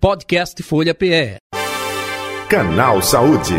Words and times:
Podcast 0.00 0.62
Folha 0.62 0.94
PE. 0.94 1.36
Canal 2.48 3.02
Saúde. 3.02 3.52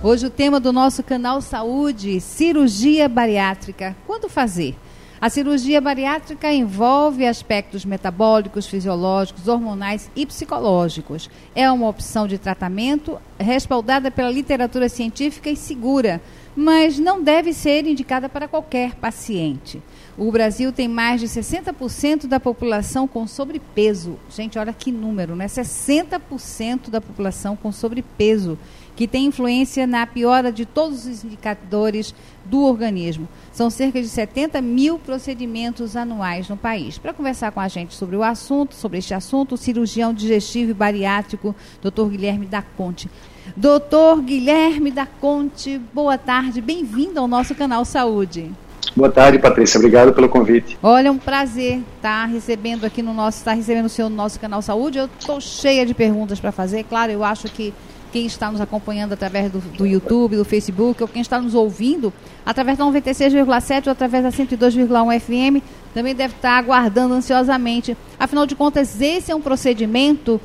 Hoje 0.00 0.26
o 0.26 0.30
tema 0.30 0.60
do 0.60 0.72
nosso 0.72 1.02
canal 1.02 1.42
Saúde, 1.42 2.20
cirurgia 2.20 3.08
bariátrica. 3.08 3.96
Quando 4.06 4.28
fazer? 4.28 4.76
A 5.20 5.28
cirurgia 5.28 5.80
bariátrica 5.80 6.52
envolve 6.52 7.26
aspectos 7.26 7.84
metabólicos, 7.84 8.68
fisiológicos, 8.68 9.48
hormonais 9.48 10.08
e 10.14 10.24
psicológicos. 10.24 11.28
É 11.52 11.68
uma 11.68 11.88
opção 11.88 12.28
de 12.28 12.38
tratamento 12.38 13.18
respaldada 13.40 14.08
pela 14.08 14.30
literatura 14.30 14.88
científica 14.88 15.50
e 15.50 15.56
segura, 15.56 16.20
mas 16.54 16.98
não 16.98 17.20
deve 17.20 17.52
ser 17.52 17.86
indicada 17.86 18.28
para 18.28 18.46
qualquer 18.46 18.94
paciente. 18.94 19.82
O 20.18 20.32
Brasil 20.32 20.72
tem 20.72 20.88
mais 20.88 21.20
de 21.20 21.26
60% 21.26 22.26
da 22.26 22.40
população 22.40 23.06
com 23.06 23.26
sobrepeso. 23.26 24.18
Gente, 24.30 24.58
olha 24.58 24.72
que 24.72 24.90
número, 24.90 25.36
né? 25.36 25.46
60% 25.46 26.88
da 26.88 27.02
população 27.02 27.54
com 27.54 27.70
sobrepeso, 27.70 28.58
que 28.96 29.06
tem 29.06 29.26
influência 29.26 29.86
na 29.86 30.06
piora 30.06 30.50
de 30.50 30.64
todos 30.64 31.04
os 31.04 31.22
indicadores 31.22 32.14
do 32.46 32.62
organismo. 32.62 33.28
São 33.52 33.68
cerca 33.68 34.00
de 34.00 34.08
70 34.08 34.62
mil 34.62 34.98
procedimentos 34.98 35.94
anuais 35.94 36.48
no 36.48 36.56
país. 36.56 36.96
Para 36.96 37.12
conversar 37.12 37.52
com 37.52 37.60
a 37.60 37.68
gente 37.68 37.94
sobre 37.94 38.16
o 38.16 38.22
assunto, 38.22 38.74
sobre 38.74 38.96
este 38.96 39.12
assunto, 39.12 39.54
o 39.54 39.58
cirurgião 39.58 40.14
digestivo 40.14 40.70
e 40.70 40.74
bariátrico, 40.74 41.54
Dr. 41.82 42.08
Guilherme 42.08 42.46
da 42.46 42.62
Conte. 42.62 43.10
Doutor 43.54 44.22
Guilherme 44.22 44.90
da 44.90 45.04
Conte, 45.04 45.78
boa 45.92 46.16
tarde, 46.16 46.62
bem-vindo 46.62 47.20
ao 47.20 47.28
nosso 47.28 47.54
canal 47.54 47.84
Saúde. 47.84 48.50
Boa 48.96 49.10
tarde, 49.10 49.38
Patrícia. 49.38 49.76
Obrigado 49.76 50.14
pelo 50.14 50.26
convite. 50.26 50.78
Olha, 50.82 51.08
é 51.08 51.10
um 51.10 51.18
prazer 51.18 51.82
estar 51.96 52.24
recebendo 52.24 52.86
aqui 52.86 53.02
no 53.02 53.12
nosso, 53.12 53.36
estar 53.36 53.52
recebendo 53.52 53.84
o 53.84 53.88
senhor 53.90 54.08
no 54.08 54.16
nosso 54.16 54.40
canal 54.40 54.62
Saúde. 54.62 54.96
Eu 54.96 55.10
estou 55.18 55.38
cheia 55.38 55.84
de 55.84 55.92
perguntas 55.92 56.40
para 56.40 56.50
fazer. 56.50 56.82
Claro, 56.84 57.12
eu 57.12 57.22
acho 57.22 57.46
que 57.50 57.74
quem 58.10 58.24
está 58.24 58.50
nos 58.50 58.58
acompanhando 58.58 59.12
através 59.12 59.52
do, 59.52 59.58
do 59.58 59.86
YouTube, 59.86 60.36
do 60.36 60.46
Facebook, 60.46 61.02
ou 61.02 61.08
quem 61.08 61.20
está 61.20 61.38
nos 61.38 61.54
ouvindo 61.54 62.10
através 62.46 62.78
da 62.78 62.86
96,7 62.86 63.86
ou 63.86 63.92
através 63.92 64.24
da 64.24 64.30
102,1 64.30 65.20
FM, 65.20 65.62
também 65.92 66.14
deve 66.14 66.34
estar 66.34 66.56
aguardando 66.56 67.12
ansiosamente. 67.12 67.94
Afinal 68.18 68.46
de 68.46 68.54
contas, 68.54 68.98
esse 68.98 69.30
é 69.30 69.36
um 69.36 69.42
procedimento 69.42 70.40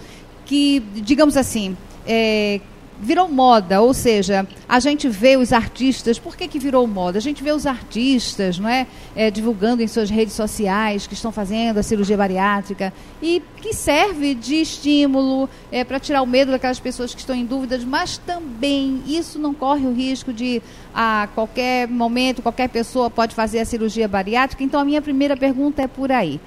que, 0.46 0.82
digamos 0.96 1.38
assim, 1.38 1.78
é, 2.06 2.60
virou 3.02 3.28
moda, 3.28 3.82
ou 3.82 3.94
seja, 3.94 4.48
a 4.70 4.80
gente 4.80 5.10
vê 5.10 5.36
os 5.36 5.52
artistas, 5.52 6.20
por 6.20 6.38
que, 6.38 6.48
que 6.48 6.60
virou 6.60 6.86
moda? 6.86 7.18
A 7.18 7.22
gente 7.22 7.44
vê 7.44 7.52
os 7.52 7.66
artistas, 7.66 8.60
não 8.60 8.70
é, 8.70 8.86
é 9.16 9.32
divulgando 9.32 9.82
em 9.82 9.88
suas 9.88 10.10
redes 10.10 10.36
sociais 10.36 11.08
que 11.08 11.16
estão 11.16 11.32
fazendo 11.32 11.80
a 11.80 11.84
cirurgia 11.84 12.16
bariátrica 12.16 12.94
e 13.22 13.42
que 13.58 13.74
serve 13.74 14.36
de 14.36 14.62
estímulo 14.62 15.50
é, 15.72 15.84
para 15.84 16.00
tirar 16.00 16.22
o 16.22 16.28
medo 16.28 16.52
daquelas 16.52 16.80
pessoas 16.80 17.14
que 17.14 17.20
estão 17.20 17.36
em 17.36 17.46
dúvidas, 17.46 17.84
mas 17.84 18.20
também 18.20 19.02
isso 19.08 19.40
não 19.40 19.54
corre 19.54 19.88
o 19.88 19.94
risco 19.94 20.32
de 20.32 20.62
a 20.94 21.28
qualquer 21.34 21.88
momento, 21.88 22.42
qualquer 22.42 22.70
pessoa 22.70 23.10
pode 23.10 23.34
fazer 23.34 23.60
a 23.60 23.66
cirurgia 23.66 24.08
bariátrica. 24.08 24.64
Então 24.64 24.80
a 24.80 24.86
minha 24.86 25.02
primeira 25.02 25.36
pergunta 25.36 25.82
é 25.82 25.88
por 25.88 26.12
aí 26.12 26.40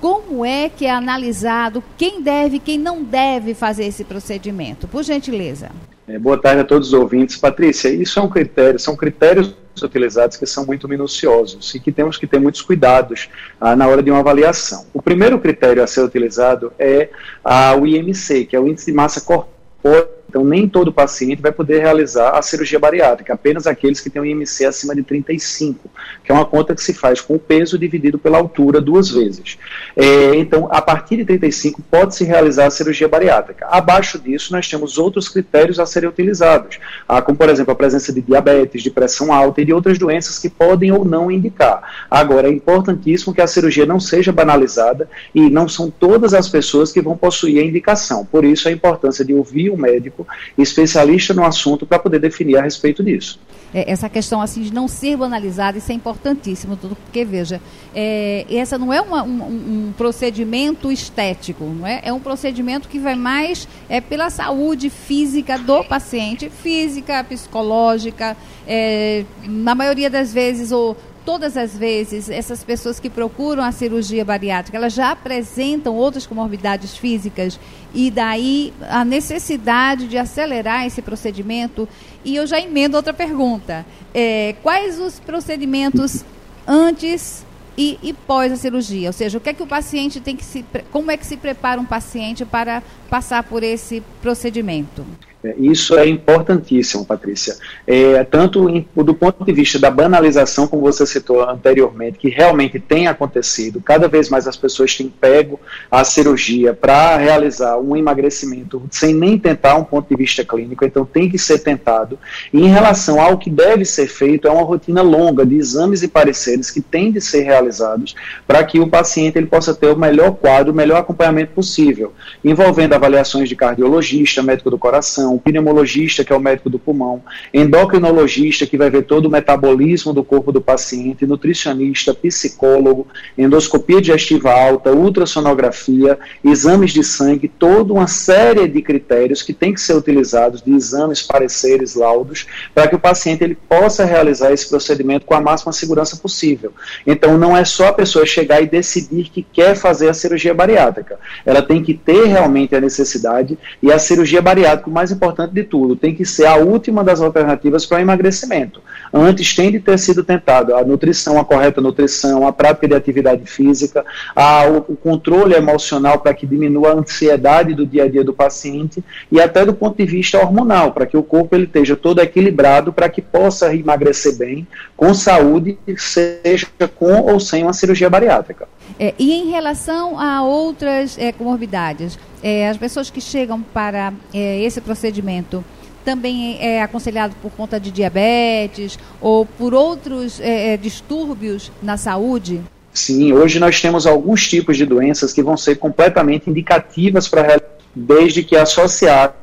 como 0.00 0.44
é 0.44 0.68
que 0.68 0.86
é 0.86 0.90
analisado 0.90 1.84
quem 1.96 2.22
deve 2.22 2.58
quem 2.58 2.78
não 2.78 3.02
deve 3.02 3.54
fazer 3.54 3.84
esse 3.84 4.02
procedimento? 4.02 4.88
Por 4.88 5.02
gentileza. 5.02 5.70
É, 6.08 6.18
boa 6.18 6.40
tarde 6.40 6.62
a 6.62 6.64
todos 6.64 6.88
os 6.88 6.94
ouvintes. 6.94 7.36
Patrícia, 7.36 7.88
isso 7.88 8.18
é 8.18 8.22
um 8.22 8.28
critério, 8.28 8.78
são 8.78 8.96
critérios 8.96 9.54
utilizados 9.82 10.36
que 10.36 10.44
são 10.44 10.66
muito 10.66 10.88
minuciosos 10.88 11.74
e 11.74 11.80
que 11.80 11.92
temos 11.92 12.18
que 12.18 12.26
ter 12.26 12.38
muitos 12.38 12.60
cuidados 12.60 13.28
ah, 13.60 13.76
na 13.76 13.86
hora 13.86 14.02
de 14.02 14.10
uma 14.10 14.20
avaliação. 14.20 14.86
O 14.92 15.00
primeiro 15.00 15.38
critério 15.38 15.82
a 15.82 15.86
ser 15.86 16.02
utilizado 16.02 16.72
é 16.78 17.08
ah, 17.44 17.74
o 17.76 17.86
IMC, 17.86 18.46
que 18.46 18.56
é 18.56 18.60
o 18.60 18.66
Índice 18.66 18.86
de 18.86 18.92
Massa 18.92 19.20
Corpórea 19.20 20.19
então, 20.30 20.44
nem 20.44 20.68
todo 20.68 20.92
paciente 20.92 21.42
vai 21.42 21.50
poder 21.50 21.80
realizar 21.80 22.38
a 22.38 22.40
cirurgia 22.40 22.78
bariátrica, 22.78 23.34
apenas 23.34 23.66
aqueles 23.66 24.00
que 24.00 24.08
têm 24.08 24.22
um 24.22 24.24
IMC 24.24 24.64
acima 24.64 24.94
de 24.94 25.02
35, 25.02 25.90
que 26.22 26.30
é 26.30 26.34
uma 26.34 26.44
conta 26.44 26.72
que 26.72 26.80
se 26.80 26.94
faz 26.94 27.20
com 27.20 27.34
o 27.34 27.38
peso 27.38 27.76
dividido 27.76 28.16
pela 28.16 28.38
altura 28.38 28.80
duas 28.80 29.10
vezes. 29.10 29.58
É, 29.96 30.36
então, 30.36 30.68
a 30.70 30.80
partir 30.80 31.16
de 31.16 31.24
35, 31.24 31.82
pode-se 31.90 32.22
realizar 32.22 32.66
a 32.66 32.70
cirurgia 32.70 33.08
bariátrica. 33.08 33.66
Abaixo 33.68 34.20
disso, 34.20 34.52
nós 34.52 34.68
temos 34.68 34.98
outros 34.98 35.28
critérios 35.28 35.80
a 35.80 35.86
serem 35.86 36.08
utilizados, 36.08 36.78
ah, 37.08 37.20
como, 37.20 37.36
por 37.36 37.48
exemplo, 37.48 37.72
a 37.72 37.76
presença 37.76 38.12
de 38.12 38.20
diabetes, 38.20 38.84
de 38.84 38.90
pressão 38.90 39.32
alta 39.32 39.60
e 39.60 39.64
de 39.64 39.72
outras 39.72 39.98
doenças 39.98 40.38
que 40.38 40.48
podem 40.48 40.92
ou 40.92 41.04
não 41.04 41.28
indicar. 41.28 42.06
Agora, 42.08 42.46
é 42.46 42.52
importantíssimo 42.52 43.34
que 43.34 43.40
a 43.40 43.48
cirurgia 43.48 43.84
não 43.84 43.98
seja 43.98 44.30
banalizada 44.30 45.10
e 45.34 45.50
não 45.50 45.68
são 45.68 45.90
todas 45.90 46.34
as 46.34 46.48
pessoas 46.48 46.92
que 46.92 47.02
vão 47.02 47.16
possuir 47.16 47.60
a 47.60 47.64
indicação. 47.64 48.24
Por 48.24 48.44
isso, 48.44 48.68
a 48.68 48.72
importância 48.72 49.24
de 49.24 49.34
ouvir 49.34 49.70
o 49.70 49.76
médico 49.76 50.19
especialista 50.56 51.34
no 51.34 51.44
assunto 51.44 51.86
para 51.86 51.98
poder 51.98 52.18
definir 52.18 52.56
a 52.56 52.62
respeito 52.62 53.02
disso. 53.02 53.38
É, 53.72 53.90
essa 53.90 54.08
questão 54.08 54.40
assim 54.42 54.62
de 54.62 54.72
não 54.72 54.88
ser 54.88 55.16
banalizada, 55.16 55.78
isso 55.78 55.92
é 55.92 55.94
importantíssimo, 55.94 56.76
porque 56.76 57.24
veja, 57.24 57.60
é, 57.94 58.44
essa 58.50 58.76
não 58.76 58.92
é 58.92 59.00
uma, 59.00 59.22
um, 59.22 59.42
um, 59.88 59.92
procedimento 59.96 60.90
estético, 60.90 61.64
não 61.64 61.86
é? 61.86 62.00
É 62.02 62.12
um 62.12 62.18
procedimento 62.18 62.88
que 62.88 62.98
vai 62.98 63.14
mais 63.14 63.68
é, 63.88 64.00
pela 64.00 64.28
saúde 64.28 64.90
física 64.90 65.56
do 65.56 65.84
paciente, 65.84 66.50
física, 66.50 67.22
psicológica, 67.22 68.36
é, 68.66 69.24
na 69.44 69.74
maioria 69.74 70.10
das 70.10 70.32
vezes 70.32 70.72
ou 70.72 70.96
todas 71.30 71.56
as 71.56 71.78
vezes, 71.78 72.28
essas 72.28 72.64
pessoas 72.64 72.98
que 72.98 73.08
procuram 73.08 73.62
a 73.62 73.70
cirurgia 73.70 74.24
bariátrica, 74.24 74.76
elas 74.76 74.92
já 74.92 75.12
apresentam 75.12 75.94
outras 75.94 76.26
comorbidades 76.26 76.96
físicas 76.96 77.56
e 77.94 78.10
daí 78.10 78.74
a 78.88 79.04
necessidade 79.04 80.08
de 80.08 80.18
acelerar 80.18 80.84
esse 80.86 81.00
procedimento. 81.00 81.88
E 82.24 82.34
eu 82.34 82.48
já 82.48 82.58
emendo 82.58 82.96
outra 82.96 83.14
pergunta: 83.14 83.86
é, 84.12 84.56
quais 84.60 84.98
os 84.98 85.20
procedimentos 85.20 86.24
antes 86.66 87.46
e, 87.78 87.96
e, 88.02 88.12
pós 88.12 88.50
a 88.50 88.56
cirurgia? 88.56 89.08
Ou 89.08 89.12
seja, 89.12 89.38
o 89.38 89.40
que 89.40 89.50
é 89.50 89.54
que 89.54 89.62
o 89.62 89.68
paciente 89.68 90.18
tem 90.18 90.34
que 90.34 90.44
se. 90.44 90.64
Como 90.90 91.12
é 91.12 91.16
que 91.16 91.24
se 91.24 91.36
prepara 91.36 91.80
um 91.80 91.86
paciente 91.86 92.44
para 92.44 92.82
passar 93.08 93.44
por 93.44 93.62
esse 93.62 94.02
procedimento? 94.20 95.06
É, 95.42 95.54
isso 95.58 95.96
é 95.96 96.06
importantíssimo, 96.06 97.04
Patrícia. 97.04 97.56
É, 97.86 98.22
tanto 98.24 98.68
em, 98.68 98.86
do 98.94 99.14
ponto 99.14 99.44
de 99.44 99.52
vista 99.52 99.78
da 99.78 99.90
banalização, 99.90 100.66
como 100.66 100.82
você 100.82 101.06
citou 101.06 101.42
anteriormente, 101.42 102.18
que 102.18 102.28
realmente 102.28 102.78
tem 102.78 103.06
acontecido, 103.06 103.80
cada 103.80 104.06
vez 104.06 104.28
mais 104.28 104.46
as 104.46 104.56
pessoas 104.56 104.94
têm 104.94 105.08
pego 105.08 105.58
a 105.90 106.04
cirurgia 106.04 106.74
para 106.74 107.16
realizar 107.16 107.78
um 107.78 107.96
emagrecimento 107.96 108.82
sem 108.90 109.14
nem 109.14 109.38
tentar 109.38 109.76
um 109.76 109.84
ponto 109.84 110.08
de 110.08 110.16
vista 110.16 110.44
clínico, 110.44 110.84
então 110.84 111.04
tem 111.04 111.28
que 111.28 111.38
ser 111.38 111.60
tentado. 111.60 112.18
E 112.52 112.60
em 112.60 112.68
relação 112.68 113.20
ao 113.20 113.38
que 113.38 113.48
deve 113.48 113.84
ser 113.84 114.08
feito, 114.08 114.46
é 114.46 114.50
uma 114.50 114.62
rotina 114.62 115.00
longa 115.00 115.46
de 115.46 115.56
exames 115.56 116.02
e 116.02 116.08
pareceres 116.08 116.70
que 116.70 116.80
tem 116.80 117.10
de 117.10 117.20
ser 117.20 117.42
realizados 117.42 118.14
para 118.46 118.62
que 118.64 118.78
o 118.78 118.88
paciente 118.88 119.38
ele 119.38 119.46
possa 119.46 119.74
ter 119.74 119.86
o 119.86 119.98
melhor 119.98 120.32
quadro, 120.32 120.72
o 120.72 120.76
melhor 120.76 120.98
acompanhamento 120.98 121.52
possível, 121.52 122.12
envolvendo 122.44 122.92
avaliações 122.92 123.48
de 123.48 123.56
cardiologista, 123.56 124.42
médico 124.42 124.70
do 124.70 124.78
coração 124.78 125.29
coração, 125.30 125.38
pneumologista, 125.38 126.24
que 126.24 126.32
é 126.32 126.36
o 126.36 126.40
médico 126.40 126.68
do 126.68 126.78
pulmão, 126.78 127.22
endocrinologista, 127.54 128.66
que 128.66 128.76
vai 128.76 128.90
ver 128.90 129.02
todo 129.02 129.26
o 129.26 129.30
metabolismo 129.30 130.12
do 130.12 130.24
corpo 130.24 130.50
do 130.50 130.60
paciente, 130.60 131.26
nutricionista, 131.26 132.14
psicólogo, 132.14 133.06
endoscopia 133.38 134.00
digestiva 134.00 134.50
alta, 134.50 134.92
ultrassonografia, 134.92 136.18
exames 136.44 136.92
de 136.92 137.04
sangue, 137.04 137.48
toda 137.48 137.92
uma 137.92 138.06
série 138.06 138.66
de 138.66 138.82
critérios 138.82 139.42
que 139.42 139.52
tem 139.52 139.72
que 139.72 139.80
ser 139.80 139.94
utilizados, 139.94 140.62
de 140.62 140.72
exames, 140.72 141.22
pareceres, 141.22 141.94
laudos, 141.94 142.46
para 142.74 142.88
que 142.88 142.96
o 142.96 142.98
paciente 142.98 143.44
ele 143.44 143.56
possa 143.68 144.04
realizar 144.04 144.52
esse 144.52 144.68
procedimento 144.68 145.26
com 145.26 145.34
a 145.34 145.40
máxima 145.40 145.72
segurança 145.72 146.16
possível. 146.16 146.72
Então, 147.06 147.38
não 147.38 147.56
é 147.56 147.64
só 147.64 147.88
a 147.88 147.92
pessoa 147.92 148.26
chegar 148.26 148.60
e 148.60 148.66
decidir 148.66 149.28
que 149.30 149.42
quer 149.42 149.76
fazer 149.76 150.08
a 150.08 150.14
cirurgia 150.14 150.54
bariátrica. 150.54 151.18
Ela 151.44 151.62
tem 151.62 151.82
que 151.82 151.94
ter 151.94 152.26
realmente 152.26 152.74
a 152.74 152.80
necessidade 152.80 153.58
e 153.82 153.92
a 153.92 153.98
cirurgia 153.98 154.40
bariátrica, 154.40 154.90
o 154.90 154.92
mais 154.92 155.10
importante 155.10 155.19
de 155.52 155.64
tudo, 155.64 155.96
tem 155.96 156.14
que 156.14 156.24
ser 156.24 156.46
a 156.46 156.56
última 156.56 157.04
das 157.04 157.20
alternativas 157.20 157.84
para 157.86 158.00
emagrecimento. 158.00 158.80
Antes 159.12 159.54
tem 159.54 159.70
de 159.70 159.80
ter 159.80 159.98
sido 159.98 160.22
tentado 160.22 160.74
a 160.74 160.84
nutrição, 160.84 161.38
a 161.38 161.44
correta 161.44 161.80
nutrição, 161.80 162.46
a 162.46 162.52
prática 162.52 162.88
de 162.88 162.94
atividade 162.94 163.44
física, 163.44 164.04
a, 164.34 164.66
o, 164.66 164.92
o 164.92 164.96
controle 164.96 165.54
emocional 165.54 166.20
para 166.20 166.32
que 166.32 166.46
diminua 166.46 166.90
a 166.90 166.94
ansiedade 166.94 167.74
do 167.74 167.84
dia 167.84 168.04
a 168.04 168.08
dia 168.08 168.24
do 168.24 168.32
paciente 168.32 169.04
e 169.30 169.40
até 169.40 169.64
do 169.64 169.74
ponto 169.74 169.96
de 169.96 170.06
vista 170.06 170.38
hormonal, 170.38 170.92
para 170.92 171.06
que 171.06 171.16
o 171.16 171.22
corpo 171.22 171.54
ele 171.54 171.64
esteja 171.64 171.96
todo 171.96 172.20
equilibrado 172.20 172.92
para 172.92 173.08
que 173.08 173.20
possa 173.20 173.74
emagrecer 173.74 174.36
bem, 174.36 174.66
com 174.96 175.12
saúde, 175.12 175.78
seja 175.96 176.66
com 176.94 177.20
ou 177.22 177.40
sem 177.40 177.62
uma 177.62 177.72
cirurgia 177.72 178.08
bariátrica. 178.08 178.68
É, 178.98 179.14
e 179.18 179.32
em 179.32 179.50
relação 179.50 180.18
a 180.18 180.42
outras 180.42 181.16
é, 181.18 181.32
comorbidades, 181.32 182.18
é, 182.42 182.68
as 182.68 182.76
pessoas 182.76 183.10
que 183.10 183.20
chegam 183.20 183.60
para 183.60 184.12
é, 184.32 184.60
esse 184.62 184.80
procedimento 184.80 185.64
também 186.04 186.58
é 186.60 186.82
aconselhado 186.82 187.34
por 187.42 187.50
conta 187.52 187.78
de 187.78 187.90
diabetes 187.90 188.98
ou 189.20 189.44
por 189.44 189.74
outros 189.74 190.40
é, 190.40 190.72
é, 190.72 190.76
distúrbios 190.76 191.70
na 191.82 191.96
saúde? 191.96 192.60
Sim, 192.92 193.32
hoje 193.32 193.58
nós 193.60 193.80
temos 193.80 194.06
alguns 194.06 194.48
tipos 194.48 194.76
de 194.76 194.84
doenças 194.84 195.32
que 195.32 195.42
vão 195.42 195.56
ser 195.56 195.76
completamente 195.76 196.50
indicativas 196.50 197.28
para 197.28 197.62
desde 197.94 198.42
que 198.42 198.56
associadas 198.56 199.39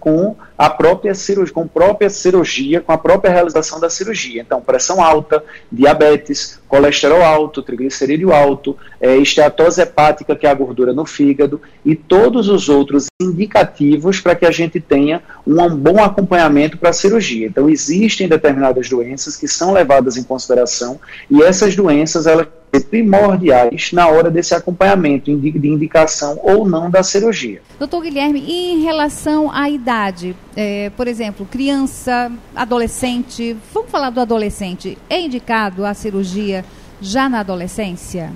com 0.00 0.36
a 0.56 0.68
própria 0.68 1.14
cirurgia, 1.14 1.54
com 1.54 1.62
a 1.62 1.66
própria 1.66 2.10
cirurgia, 2.10 2.80
com 2.80 2.92
a 2.92 2.98
própria 2.98 3.32
realização 3.32 3.80
da 3.80 3.88
cirurgia. 3.88 4.42
Então, 4.42 4.60
pressão 4.60 5.02
alta, 5.02 5.42
diabetes, 5.70 6.60
colesterol 6.68 7.22
alto, 7.22 7.62
triglicerídeo 7.62 8.32
alto, 8.32 8.76
é, 9.00 9.16
esteatose 9.16 9.80
hepática, 9.80 10.34
que 10.34 10.46
é 10.46 10.50
a 10.50 10.54
gordura 10.54 10.92
no 10.92 11.06
fígado, 11.06 11.60
e 11.84 11.94
todos 11.94 12.48
os 12.48 12.68
outros 12.68 13.06
indicativos 13.20 14.20
para 14.20 14.34
que 14.34 14.46
a 14.46 14.50
gente 14.50 14.80
tenha 14.80 15.22
um 15.46 15.68
bom 15.76 16.02
acompanhamento 16.02 16.78
para 16.78 16.90
a 16.90 16.94
cirurgia. 16.94 17.46
Então, 17.46 17.68
existem 17.68 18.28
determinadas 18.28 18.88
doenças 18.88 19.36
que 19.36 19.48
são 19.48 19.72
levadas 19.72 20.16
em 20.16 20.22
consideração, 20.22 21.00
e 21.30 21.42
essas 21.42 21.74
doenças, 21.76 22.26
elas 22.26 22.46
primordiais 22.80 23.92
na 23.92 24.08
hora 24.08 24.30
desse 24.30 24.54
acompanhamento 24.54 25.36
de 25.36 25.68
indicação 25.68 26.38
ou 26.42 26.66
não 26.66 26.90
da 26.90 27.02
cirurgia. 27.02 27.60
Doutor 27.78 28.02
Guilherme, 28.02 28.40
e 28.40 28.72
em 28.72 28.82
relação 28.82 29.50
à 29.50 29.68
idade, 29.68 30.34
é, 30.56 30.90
por 30.96 31.06
exemplo, 31.06 31.46
criança, 31.46 32.32
adolescente, 32.54 33.56
vamos 33.74 33.90
falar 33.90 34.10
do 34.10 34.20
adolescente, 34.20 34.96
é 35.10 35.20
indicado 35.20 35.84
a 35.84 35.92
cirurgia 35.92 36.64
já 37.00 37.28
na 37.28 37.40
adolescência? 37.40 38.32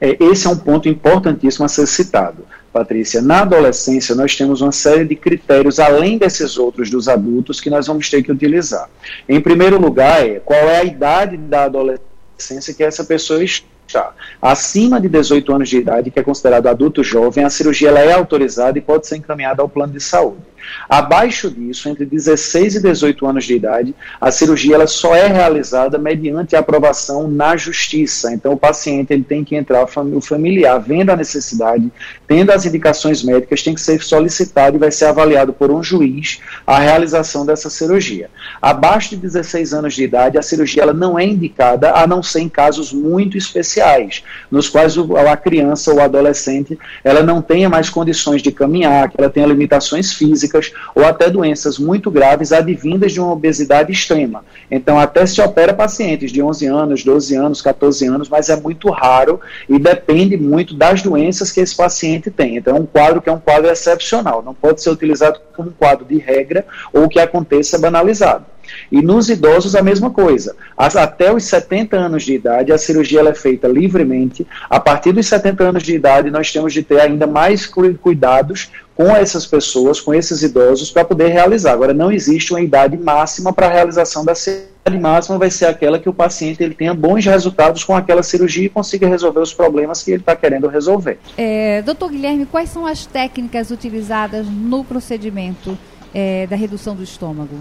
É, 0.00 0.16
esse 0.20 0.46
é 0.46 0.50
um 0.50 0.56
ponto 0.56 0.88
importantíssimo 0.88 1.64
a 1.64 1.68
ser 1.68 1.86
citado. 1.86 2.44
Patrícia, 2.72 3.20
na 3.20 3.42
adolescência 3.42 4.14
nós 4.14 4.34
temos 4.34 4.62
uma 4.62 4.72
série 4.72 5.04
de 5.04 5.14
critérios, 5.14 5.78
além 5.78 6.16
desses 6.16 6.56
outros 6.56 6.90
dos 6.90 7.06
adultos, 7.06 7.60
que 7.60 7.68
nós 7.68 7.86
vamos 7.86 8.08
ter 8.08 8.22
que 8.22 8.32
utilizar. 8.32 8.88
Em 9.28 9.40
primeiro 9.40 9.78
lugar, 9.78 10.26
é 10.26 10.40
qual 10.40 10.58
é 10.58 10.78
a 10.78 10.84
idade 10.84 11.36
da 11.36 11.64
adolescência 11.64 12.11
adolescência 12.42 12.74
que 12.74 12.82
essa 12.82 13.04
pessoa 13.04 13.42
está. 13.42 14.12
Acima 14.40 15.00
de 15.00 15.08
18 15.08 15.54
anos 15.54 15.68
de 15.68 15.78
idade, 15.78 16.10
que 16.10 16.18
é 16.18 16.22
considerado 16.22 16.66
adulto 16.66 17.04
jovem, 17.04 17.44
a 17.44 17.50
cirurgia 17.50 17.88
ela 17.88 18.00
é 18.00 18.12
autorizada 18.12 18.76
e 18.76 18.80
pode 18.80 19.06
ser 19.06 19.16
encaminhada 19.16 19.62
ao 19.62 19.68
plano 19.68 19.92
de 19.92 20.00
saúde. 20.00 20.51
Abaixo 20.88 21.50
disso, 21.50 21.88
entre 21.88 22.04
16 22.04 22.76
e 22.76 22.82
18 22.82 23.26
anos 23.26 23.44
de 23.44 23.54
idade, 23.54 23.94
a 24.20 24.30
cirurgia 24.30 24.74
ela 24.74 24.86
só 24.86 25.14
é 25.14 25.26
realizada 25.26 25.98
mediante 25.98 26.56
aprovação 26.56 27.28
na 27.28 27.56
justiça. 27.56 28.32
Então, 28.32 28.52
o 28.52 28.58
paciente 28.58 29.12
ele 29.12 29.24
tem 29.24 29.44
que 29.44 29.56
entrar, 29.56 29.84
o 29.84 30.20
familiar, 30.20 30.78
vendo 30.78 31.10
a 31.10 31.16
necessidade, 31.16 31.90
tendo 32.26 32.50
as 32.50 32.66
indicações 32.66 33.22
médicas, 33.22 33.62
tem 33.62 33.74
que 33.74 33.80
ser 33.80 34.02
solicitado 34.02 34.76
e 34.76 34.80
vai 34.80 34.90
ser 34.90 35.06
avaliado 35.06 35.52
por 35.52 35.70
um 35.70 35.82
juiz 35.82 36.40
a 36.66 36.78
realização 36.78 37.46
dessa 37.46 37.70
cirurgia. 37.70 38.30
Abaixo 38.60 39.10
de 39.10 39.16
16 39.16 39.72
anos 39.72 39.94
de 39.94 40.04
idade, 40.04 40.38
a 40.38 40.42
cirurgia 40.42 40.82
ela 40.82 40.92
não 40.92 41.18
é 41.18 41.24
indicada, 41.24 41.92
a 41.92 42.06
não 42.06 42.22
ser 42.22 42.40
em 42.40 42.48
casos 42.48 42.92
muito 42.92 43.36
especiais, 43.36 44.22
nos 44.50 44.68
quais 44.68 44.96
a 44.98 45.36
criança 45.36 45.92
ou 45.92 46.00
adolescente 46.00 46.78
ela 47.02 47.22
não 47.22 47.40
tenha 47.40 47.68
mais 47.68 47.88
condições 47.88 48.42
de 48.42 48.52
caminhar, 48.52 49.08
que 49.08 49.16
ela 49.18 49.30
tenha 49.30 49.46
limitações 49.46 50.12
físicas 50.12 50.51
crônicas 50.52 50.72
ou 50.94 51.04
até 51.04 51.30
doenças 51.30 51.78
muito 51.78 52.10
graves 52.10 52.52
advindas 52.52 53.12
de 53.12 53.20
uma 53.20 53.32
obesidade 53.32 53.90
extrema. 53.90 54.44
Então, 54.70 54.98
até 54.98 55.24
se 55.24 55.40
opera 55.40 55.72
pacientes 55.72 56.30
de 56.30 56.42
11 56.42 56.66
anos, 56.66 57.04
12 57.04 57.34
anos, 57.34 57.62
14 57.62 58.06
anos, 58.06 58.28
mas 58.28 58.50
é 58.50 58.56
muito 58.56 58.90
raro 58.90 59.40
e 59.68 59.78
depende 59.78 60.36
muito 60.36 60.74
das 60.74 61.02
doenças 61.02 61.50
que 61.50 61.60
esse 61.60 61.74
paciente 61.74 62.30
tem. 62.30 62.56
Então, 62.56 62.76
é 62.76 62.80
um 62.80 62.86
quadro 62.86 63.22
que 63.22 63.28
é 63.28 63.32
um 63.32 63.40
quadro 63.40 63.70
excepcional, 63.70 64.42
não 64.42 64.54
pode 64.54 64.82
ser 64.82 64.90
utilizado 64.90 65.40
como 65.56 65.70
um 65.70 65.72
quadro 65.72 66.04
de 66.04 66.18
regra 66.18 66.66
ou 66.92 67.08
que 67.08 67.18
aconteça 67.18 67.78
banalizado. 67.78 68.44
E 68.90 69.00
nos 69.02 69.28
idosos, 69.28 69.74
a 69.74 69.82
mesma 69.82 70.10
coisa. 70.10 70.54
Até 70.76 71.32
os 71.32 71.44
70 71.44 71.96
anos 71.96 72.22
de 72.22 72.34
idade, 72.34 72.72
a 72.72 72.78
cirurgia 72.78 73.20
é 73.20 73.34
feita 73.34 73.68
livremente. 73.68 74.46
A 74.68 74.80
partir 74.80 75.12
dos 75.12 75.26
70 75.26 75.64
anos 75.64 75.82
de 75.82 75.94
idade, 75.94 76.30
nós 76.30 76.52
temos 76.52 76.72
de 76.72 76.82
ter 76.82 77.00
ainda 77.00 77.26
mais 77.26 77.66
cuidados 77.66 78.70
com 78.94 79.10
essas 79.16 79.46
pessoas, 79.46 80.00
com 80.00 80.12
esses 80.12 80.42
idosos, 80.42 80.90
para 80.90 81.04
poder 81.04 81.28
realizar. 81.28 81.72
Agora, 81.72 81.94
não 81.94 82.12
existe 82.12 82.52
uma 82.52 82.60
idade 82.60 82.96
máxima 82.96 83.52
para 83.52 83.66
a 83.66 83.70
realização 83.70 84.24
da 84.24 84.34
cirurgia. 84.34 84.72
A 84.84 84.90
idade 84.90 85.00
máxima 85.00 85.38
vai 85.38 85.48
ser 85.48 85.66
aquela 85.66 85.96
que 85.96 86.08
o 86.08 86.12
paciente 86.12 86.60
ele 86.60 86.74
tenha 86.74 86.92
bons 86.92 87.24
resultados 87.24 87.84
com 87.84 87.94
aquela 87.94 88.22
cirurgia 88.22 88.66
e 88.66 88.68
consiga 88.68 89.06
resolver 89.06 89.38
os 89.38 89.54
problemas 89.54 90.02
que 90.02 90.10
ele 90.10 90.20
está 90.20 90.34
querendo 90.34 90.66
resolver. 90.66 91.18
É, 91.38 91.82
doutor 91.82 92.10
Guilherme, 92.10 92.46
quais 92.46 92.68
são 92.68 92.84
as 92.84 93.06
técnicas 93.06 93.70
utilizadas 93.70 94.44
no 94.48 94.82
procedimento 94.82 95.78
é, 96.12 96.48
da 96.48 96.56
redução 96.56 96.96
do 96.96 97.02
estômago? 97.04 97.56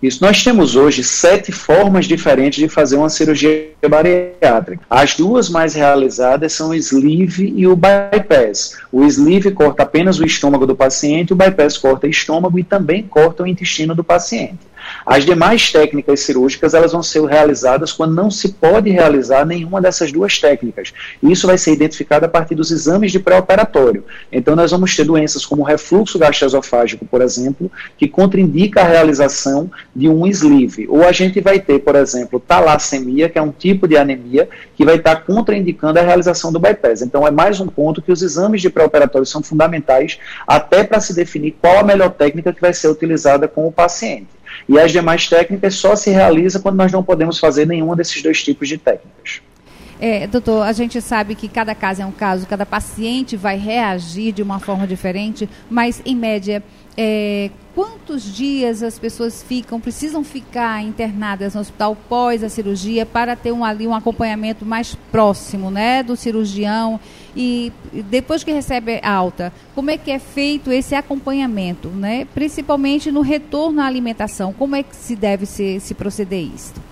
Isso. 0.00 0.24
Nós 0.24 0.44
temos 0.44 0.76
hoje 0.76 1.02
sete 1.02 1.50
formas 1.50 2.06
diferentes 2.06 2.58
de 2.58 2.68
fazer 2.68 2.96
uma 2.96 3.08
cirurgia 3.08 3.70
bariátrica. 3.88 4.80
As 4.88 5.14
duas 5.14 5.48
mais 5.48 5.74
realizadas 5.74 6.52
são 6.52 6.70
o 6.70 6.74
sleeve 6.74 7.52
e 7.56 7.66
o 7.66 7.74
bypass. 7.74 8.76
O 8.92 9.04
sleeve 9.04 9.50
corta 9.50 9.82
apenas 9.82 10.20
o 10.20 10.24
estômago 10.24 10.66
do 10.66 10.76
paciente, 10.76 11.32
o 11.32 11.36
bypass 11.36 11.76
corta 11.76 12.06
o 12.06 12.10
estômago 12.10 12.58
e 12.58 12.64
também 12.64 13.02
corta 13.02 13.42
o 13.42 13.46
intestino 13.46 13.94
do 13.94 14.04
paciente. 14.04 14.68
As 15.04 15.24
demais 15.24 15.70
técnicas 15.70 16.20
cirúrgicas 16.20 16.74
elas 16.74 16.92
vão 16.92 17.02
ser 17.02 17.24
realizadas 17.24 17.92
quando 17.92 18.14
não 18.14 18.30
se 18.30 18.50
pode 18.50 18.90
realizar 18.90 19.44
nenhuma 19.44 19.80
dessas 19.80 20.12
duas 20.12 20.38
técnicas. 20.38 20.92
Isso 21.22 21.46
vai 21.46 21.58
ser 21.58 21.72
identificado 21.72 22.26
a 22.26 22.28
partir 22.28 22.54
dos 22.54 22.70
exames 22.70 23.12
de 23.12 23.18
pré-operatório. 23.18 24.04
Então 24.30 24.54
nós 24.54 24.70
vamos 24.70 24.94
ter 24.94 25.04
doenças 25.04 25.44
como 25.44 25.62
refluxo 25.62 26.18
gastroesofágico, 26.18 27.06
por 27.06 27.20
exemplo, 27.20 27.70
que 27.96 28.08
contraindica 28.08 28.80
a 28.80 28.84
realização 28.84 29.70
de 29.98 30.08
um 30.08 30.24
sleeve. 30.28 30.86
Ou 30.88 31.04
a 31.04 31.10
gente 31.10 31.40
vai 31.40 31.58
ter, 31.58 31.80
por 31.80 31.96
exemplo, 31.96 32.38
talassemia, 32.38 33.28
que 33.28 33.36
é 33.36 33.42
um 33.42 33.50
tipo 33.50 33.88
de 33.88 33.96
anemia, 33.96 34.48
que 34.76 34.84
vai 34.84 34.94
estar 34.94 35.16
contraindicando 35.24 35.98
a 35.98 36.02
realização 36.02 36.52
do 36.52 36.60
bypass. 36.60 37.02
Então 37.02 37.26
é 37.26 37.32
mais 37.32 37.58
um 37.58 37.66
ponto 37.66 38.00
que 38.00 38.12
os 38.12 38.22
exames 38.22 38.62
de 38.62 38.70
pré-operatório 38.70 39.26
são 39.26 39.42
fundamentais 39.42 40.20
até 40.46 40.84
para 40.84 41.00
se 41.00 41.12
definir 41.12 41.56
qual 41.60 41.80
a 41.80 41.82
melhor 41.82 42.10
técnica 42.10 42.52
que 42.52 42.60
vai 42.60 42.72
ser 42.72 42.86
utilizada 42.86 43.48
com 43.48 43.66
o 43.66 43.72
paciente. 43.72 44.28
E 44.68 44.78
as 44.78 44.92
demais 44.92 45.28
técnicas 45.28 45.74
só 45.74 45.96
se 45.96 46.10
realiza 46.10 46.60
quando 46.60 46.76
nós 46.76 46.92
não 46.92 47.02
podemos 47.02 47.40
fazer 47.40 47.66
nenhuma 47.66 47.96
desses 47.96 48.22
dois 48.22 48.40
tipos 48.40 48.68
de 48.68 48.78
técnicas. 48.78 49.42
É, 50.00 50.28
doutor, 50.28 50.62
a 50.62 50.72
gente 50.72 51.00
sabe 51.00 51.34
que 51.34 51.48
cada 51.48 51.74
caso 51.74 52.02
é 52.02 52.06
um 52.06 52.12
caso, 52.12 52.46
cada 52.46 52.64
paciente 52.64 53.36
vai 53.36 53.58
reagir 53.58 54.32
de 54.32 54.44
uma 54.44 54.60
forma 54.60 54.86
diferente, 54.86 55.48
mas 55.68 56.00
em 56.06 56.14
média, 56.14 56.62
é, 57.00 57.48
quantos 57.76 58.24
dias 58.24 58.82
as 58.82 58.98
pessoas 58.98 59.40
ficam, 59.40 59.80
precisam 59.80 60.24
ficar 60.24 60.82
internadas 60.82 61.54
no 61.54 61.60
hospital 61.60 61.96
pós 62.08 62.42
a 62.42 62.48
cirurgia 62.48 63.06
para 63.06 63.36
ter 63.36 63.52
um, 63.52 63.64
ali 63.64 63.86
um 63.86 63.94
acompanhamento 63.94 64.66
mais 64.66 64.96
próximo, 65.12 65.70
né, 65.70 66.02
do 66.02 66.16
cirurgião 66.16 66.98
e 67.36 67.72
depois 68.10 68.42
que 68.42 68.50
recebe 68.50 68.98
alta, 69.00 69.52
como 69.76 69.92
é 69.92 69.96
que 69.96 70.10
é 70.10 70.18
feito 70.18 70.72
esse 70.72 70.96
acompanhamento, 70.96 71.88
né, 71.88 72.26
principalmente 72.34 73.12
no 73.12 73.20
retorno 73.20 73.80
à 73.80 73.84
alimentação, 73.84 74.52
como 74.52 74.74
é 74.74 74.82
que 74.82 74.96
se 74.96 75.14
deve 75.14 75.46
se, 75.46 75.78
se 75.78 75.94
proceder 75.94 76.42
isso? 76.52 76.87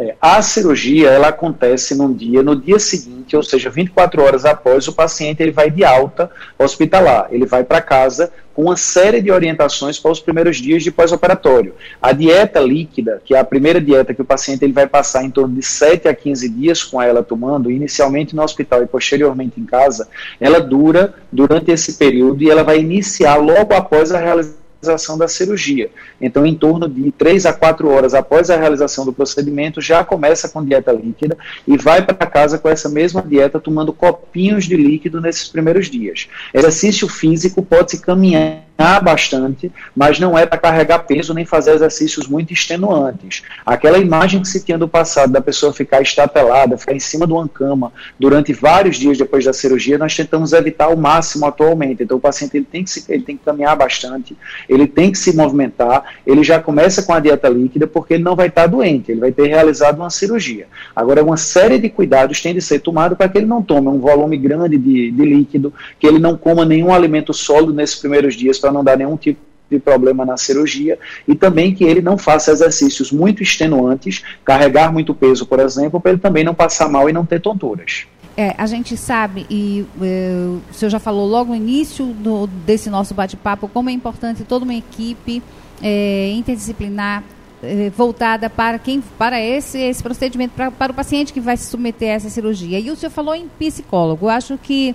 É, 0.00 0.16
a 0.18 0.40
cirurgia 0.40 1.10
ela 1.10 1.28
acontece 1.28 1.94
num 1.94 2.10
dia, 2.10 2.42
no 2.42 2.56
dia 2.56 2.78
seguinte, 2.78 3.36
ou 3.36 3.42
seja, 3.42 3.68
24 3.68 4.22
horas 4.22 4.46
após, 4.46 4.88
o 4.88 4.94
paciente 4.94 5.42
ele 5.42 5.50
vai 5.50 5.70
de 5.70 5.84
alta 5.84 6.30
hospitalar, 6.58 7.28
ele 7.30 7.44
vai 7.44 7.64
para 7.64 7.82
casa 7.82 8.32
com 8.54 8.62
uma 8.62 8.78
série 8.78 9.20
de 9.20 9.30
orientações 9.30 9.98
para 9.98 10.10
os 10.10 10.18
primeiros 10.18 10.56
dias 10.56 10.82
de 10.82 10.90
pós-operatório. 10.90 11.74
A 12.00 12.12
dieta 12.12 12.60
líquida, 12.60 13.20
que 13.22 13.34
é 13.34 13.38
a 13.38 13.44
primeira 13.44 13.78
dieta 13.78 14.14
que 14.14 14.22
o 14.22 14.24
paciente 14.24 14.64
ele 14.64 14.72
vai 14.72 14.86
passar 14.86 15.22
em 15.22 15.30
torno 15.30 15.54
de 15.54 15.62
7 15.62 16.08
a 16.08 16.14
15 16.14 16.48
dias 16.48 16.82
com 16.82 17.00
ela 17.00 17.22
tomando, 17.22 17.70
inicialmente 17.70 18.34
no 18.34 18.42
hospital 18.42 18.82
e 18.82 18.86
posteriormente 18.86 19.60
em 19.60 19.66
casa, 19.66 20.08
ela 20.40 20.60
dura 20.60 21.12
durante 21.30 21.70
esse 21.70 21.98
período 21.98 22.42
e 22.42 22.48
ela 22.48 22.64
vai 22.64 22.80
iniciar 22.80 23.36
logo 23.36 23.74
após 23.74 24.12
a 24.12 24.18
realização 24.18 24.59
realização 24.82 25.18
da 25.18 25.28
cirurgia. 25.28 25.90
Então, 26.20 26.44
em 26.46 26.54
torno 26.54 26.88
de 26.88 27.12
3 27.12 27.46
a 27.46 27.52
4 27.52 27.88
horas 27.88 28.14
após 28.14 28.50
a 28.50 28.56
realização 28.56 29.04
do 29.04 29.12
procedimento, 29.12 29.80
já 29.80 30.02
começa 30.04 30.48
com 30.48 30.64
dieta 30.64 30.92
líquida 30.92 31.36
e 31.66 31.76
vai 31.76 32.04
para 32.04 32.14
casa 32.26 32.58
com 32.58 32.68
essa 32.68 32.88
mesma 32.88 33.22
dieta, 33.22 33.60
tomando 33.60 33.92
copinhos 33.92 34.64
de 34.64 34.76
líquido 34.76 35.20
nesses 35.20 35.48
primeiros 35.48 35.88
dias. 35.88 36.28
Exercício 36.54 37.08
físico 37.08 37.62
pode 37.62 37.92
se 37.92 38.00
caminhar 38.00 38.69
bastante, 39.02 39.70
mas 39.94 40.18
não 40.18 40.38
é 40.38 40.46
para 40.46 40.56
carregar 40.56 41.00
peso 41.00 41.34
nem 41.34 41.44
fazer 41.44 41.72
exercícios 41.72 42.26
muito 42.26 42.52
extenuantes. 42.52 43.42
Aquela 43.66 43.98
imagem 43.98 44.40
que 44.40 44.48
se 44.48 44.64
tinha 44.64 44.78
do 44.78 44.88
passado 44.88 45.32
da 45.32 45.40
pessoa 45.40 45.72
ficar 45.72 46.00
estatelada, 46.00 46.78
ficar 46.78 46.94
em 46.94 47.00
cima 47.00 47.26
de 47.26 47.32
uma 47.32 47.46
cama 47.46 47.92
durante 48.18 48.52
vários 48.52 48.96
dias 48.96 49.18
depois 49.18 49.44
da 49.44 49.52
cirurgia, 49.52 49.98
nós 49.98 50.16
tentamos 50.16 50.52
evitar 50.52 50.86
ao 50.86 50.96
máximo 50.96 51.44
atualmente. 51.44 52.02
Então 52.02 52.16
o 52.16 52.20
paciente 52.20 52.56
ele 52.56 52.64
tem 52.64 52.82
que, 52.82 52.90
se, 52.90 53.04
ele 53.08 53.22
tem 53.22 53.36
que 53.36 53.44
caminhar 53.44 53.76
bastante, 53.76 54.34
ele 54.68 54.86
tem 54.86 55.12
que 55.12 55.18
se 55.18 55.36
movimentar, 55.36 56.04
ele 56.26 56.42
já 56.42 56.58
começa 56.58 57.02
com 57.02 57.12
a 57.12 57.20
dieta 57.20 57.48
líquida 57.48 57.86
porque 57.86 58.14
ele 58.14 58.24
não 58.24 58.34
vai 58.34 58.46
estar 58.46 58.66
doente, 58.66 59.10
ele 59.10 59.20
vai 59.20 59.32
ter 59.32 59.46
realizado 59.46 59.98
uma 59.98 60.10
cirurgia. 60.10 60.66
Agora, 60.96 61.22
uma 61.22 61.36
série 61.36 61.78
de 61.78 61.90
cuidados 61.90 62.40
tem 62.40 62.54
de 62.54 62.62
ser 62.62 62.80
tomado 62.80 63.14
para 63.14 63.28
que 63.28 63.38
ele 63.38 63.46
não 63.46 63.62
tome 63.62 63.88
um 63.88 63.98
volume 63.98 64.38
grande 64.38 64.78
de, 64.78 65.10
de 65.10 65.24
líquido, 65.24 65.72
que 65.98 66.06
ele 66.06 66.18
não 66.18 66.36
coma 66.36 66.64
nenhum 66.64 66.92
alimento 66.92 67.34
sólido 67.34 67.74
nesses 67.74 67.96
primeiros 67.96 68.34
dias 68.34 68.58
para 68.58 68.69
não 68.72 68.84
dar 68.84 68.96
nenhum 68.96 69.16
tipo 69.16 69.40
de 69.70 69.78
problema 69.78 70.24
na 70.24 70.36
cirurgia 70.36 70.98
e 71.28 71.34
também 71.34 71.72
que 71.72 71.84
ele 71.84 72.02
não 72.02 72.18
faça 72.18 72.50
exercícios 72.50 73.12
muito 73.12 73.42
extenuantes, 73.42 74.22
carregar 74.44 74.92
muito 74.92 75.14
peso, 75.14 75.46
por 75.46 75.60
exemplo, 75.60 76.00
para 76.00 76.12
ele 76.12 76.20
também 76.20 76.42
não 76.42 76.54
passar 76.54 76.88
mal 76.88 77.08
e 77.08 77.12
não 77.12 77.24
ter 77.24 77.40
tonturas. 77.40 78.06
É, 78.36 78.54
a 78.56 78.66
gente 78.66 78.96
sabe, 78.96 79.46
e 79.50 79.84
é, 80.00 80.32
o 80.70 80.74
senhor 80.74 80.90
já 80.90 80.98
falou 80.98 81.26
logo 81.26 81.50
no 81.50 81.56
início 81.56 82.06
do, 82.06 82.46
desse 82.46 82.88
nosso 82.88 83.14
bate-papo, 83.14 83.68
como 83.68 83.90
é 83.90 83.92
importante 83.92 84.44
toda 84.44 84.64
uma 84.64 84.74
equipe 84.74 85.42
é, 85.82 86.30
interdisciplinar 86.32 87.22
é, 87.62 87.90
voltada 87.90 88.48
para 88.48 88.78
quem 88.78 89.02
para 89.18 89.40
esse, 89.40 89.78
esse 89.78 90.02
procedimento, 90.02 90.52
para, 90.54 90.70
para 90.70 90.92
o 90.92 90.94
paciente 90.94 91.32
que 91.32 91.40
vai 91.40 91.56
se 91.56 91.66
submeter 91.66 92.10
a 92.10 92.12
essa 92.14 92.30
cirurgia. 92.30 92.78
E 92.78 92.90
o 92.90 92.96
senhor 92.96 93.10
falou 93.10 93.34
em 93.34 93.46
psicólogo. 93.58 94.28
Acho 94.28 94.56
que 94.56 94.94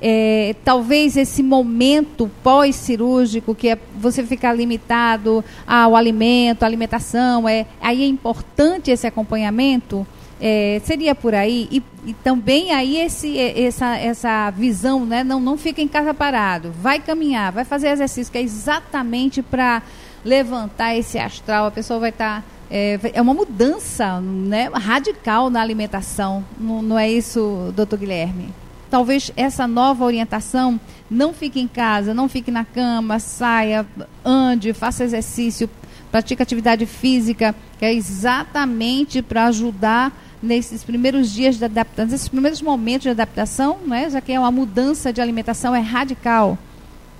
é, 0.00 0.54
talvez 0.64 1.16
esse 1.16 1.42
momento 1.42 2.30
pós-cirúrgico, 2.42 3.54
que 3.54 3.68
é 3.68 3.78
você 3.96 4.22
ficar 4.24 4.52
limitado 4.52 5.44
ao 5.66 5.96
alimento, 5.96 6.62
à 6.62 6.66
alimentação, 6.66 7.48
é, 7.48 7.66
aí 7.80 8.02
é 8.02 8.06
importante 8.06 8.90
esse 8.90 9.06
acompanhamento. 9.06 10.06
É, 10.38 10.82
seria 10.84 11.14
por 11.14 11.34
aí 11.34 11.66
e, 11.70 11.82
e, 12.04 12.12
também 12.12 12.70
aí 12.70 12.98
esse, 12.98 13.38
essa, 13.38 13.96
essa 13.96 14.50
visão, 14.50 15.06
né? 15.06 15.24
Não, 15.24 15.40
não 15.40 15.56
fica 15.56 15.80
em 15.80 15.88
casa 15.88 16.12
parado, 16.12 16.70
vai 16.72 17.00
caminhar, 17.00 17.50
vai 17.52 17.64
fazer 17.64 17.88
exercício 17.88 18.30
que 18.30 18.36
é 18.36 18.42
exatamente 18.42 19.40
para 19.40 19.82
levantar 20.22 20.94
esse 20.94 21.18
astral. 21.18 21.64
A 21.64 21.70
pessoa 21.70 21.98
vai 21.98 22.10
estar 22.10 22.42
tá, 22.42 22.46
é, 22.70 23.00
é, 23.14 23.22
uma 23.22 23.32
mudança, 23.32 24.20
né? 24.20 24.68
Radical 24.74 25.48
na 25.48 25.62
alimentação. 25.62 26.44
Não, 26.60 26.82
não 26.82 26.98
é 26.98 27.10
isso, 27.10 27.72
doutor 27.74 27.98
Guilherme? 27.98 28.52
Talvez 28.90 29.30
essa 29.36 29.66
nova 29.66 30.04
orientação 30.04 30.80
não 31.10 31.32
fique 31.32 31.60
em 31.60 31.68
casa, 31.68 32.14
não 32.14 32.28
fique 32.28 32.50
na 32.50 32.64
cama, 32.64 33.18
saia, 33.18 33.86
ande, 34.24 34.72
faça 34.72 35.04
exercício, 35.04 35.68
pratique 36.10 36.42
atividade 36.42 36.86
física, 36.86 37.54
que 37.78 37.84
é 37.84 37.92
exatamente 37.92 39.22
para 39.22 39.46
ajudar 39.46 40.12
nesses 40.42 40.84
primeiros 40.84 41.30
dias 41.32 41.56
de 41.56 41.64
adaptação, 41.64 42.06
nesses 42.06 42.28
primeiros 42.28 42.62
momentos 42.62 43.02
de 43.02 43.10
adaptação, 43.10 43.78
né, 43.86 44.10
já 44.10 44.20
que 44.20 44.32
é 44.32 44.38
uma 44.38 44.50
mudança 44.50 45.12
de 45.12 45.20
alimentação 45.20 45.74
é 45.74 45.80
radical. 45.80 46.58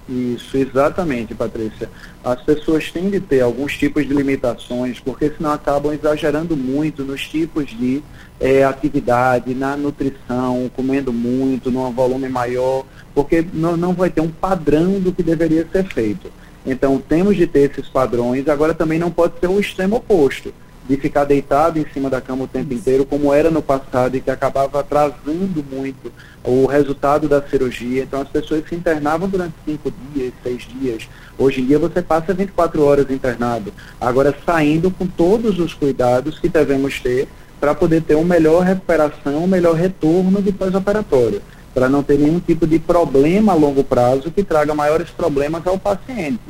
Isso, 0.08 0.56
exatamente, 0.56 1.34
Patrícia. 1.34 1.90
As 2.22 2.40
pessoas 2.40 2.90
têm 2.92 3.10
de 3.10 3.18
ter 3.18 3.40
alguns 3.40 3.76
tipos 3.76 4.06
de 4.06 4.14
limitações, 4.14 5.00
porque 5.00 5.32
senão 5.36 5.52
acabam 5.52 5.92
exagerando 5.92 6.56
muito 6.56 7.02
nos 7.02 7.26
tipos 7.26 7.70
de 7.70 8.02
é, 8.38 8.62
atividade, 8.62 9.52
na 9.52 9.76
nutrição, 9.76 10.70
comendo 10.76 11.12
muito, 11.12 11.72
num 11.72 11.90
volume 11.90 12.28
maior, 12.28 12.84
porque 13.14 13.44
não, 13.52 13.76
não 13.76 13.92
vai 13.92 14.08
ter 14.08 14.20
um 14.20 14.30
padrão 14.30 15.00
do 15.00 15.12
que 15.12 15.24
deveria 15.24 15.66
ser 15.72 15.84
feito. 15.84 16.30
Então, 16.64 16.98
temos 16.98 17.36
de 17.36 17.46
ter 17.46 17.70
esses 17.70 17.88
padrões, 17.88 18.48
agora 18.48 18.74
também 18.74 18.98
não 18.98 19.10
pode 19.10 19.40
ser 19.40 19.48
o 19.48 19.58
extremo 19.58 19.96
oposto 19.96 20.52
de 20.88 20.96
ficar 20.96 21.24
deitado 21.24 21.78
em 21.78 21.86
cima 21.92 22.08
da 22.08 22.20
cama 22.20 22.44
o 22.44 22.48
tempo 22.48 22.72
inteiro, 22.72 23.04
como 23.04 23.32
era 23.32 23.50
no 23.50 23.60
passado, 23.60 24.16
e 24.16 24.20
que 24.20 24.30
acabava 24.30 24.80
atrasando 24.80 25.64
muito 25.70 26.12
o 26.44 26.66
resultado 26.66 27.28
da 27.28 27.42
cirurgia. 27.42 28.04
Então 28.04 28.20
as 28.20 28.28
pessoas 28.28 28.64
se 28.68 28.74
internavam 28.74 29.28
durante 29.28 29.54
cinco 29.64 29.92
dias, 30.12 30.32
seis 30.42 30.66
dias. 30.80 31.08
Hoje 31.38 31.60
em 31.60 31.66
dia 31.66 31.78
você 31.78 32.00
passa 32.00 32.32
24 32.32 32.82
horas 32.84 33.10
internado. 33.10 33.72
Agora 34.00 34.34
saindo 34.44 34.90
com 34.90 35.06
todos 35.06 35.58
os 35.58 35.74
cuidados 35.74 36.38
que 36.38 36.48
devemos 36.48 37.00
ter 37.00 37.28
para 37.60 37.74
poder 37.74 38.02
ter 38.02 38.14
uma 38.14 38.34
melhor 38.34 38.62
recuperação, 38.62 39.44
um 39.44 39.46
melhor 39.46 39.74
retorno 39.74 40.40
de 40.40 40.52
pós-operatório, 40.52 41.42
para 41.74 41.88
não 41.88 42.02
ter 42.02 42.18
nenhum 42.18 42.38
tipo 42.38 42.66
de 42.66 42.78
problema 42.78 43.52
a 43.52 43.56
longo 43.56 43.82
prazo 43.82 44.30
que 44.30 44.44
traga 44.44 44.74
maiores 44.74 45.10
problemas 45.10 45.66
ao 45.66 45.78
paciente. 45.78 46.40